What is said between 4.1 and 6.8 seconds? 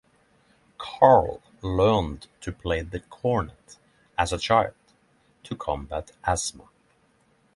as a child, to combat asthma.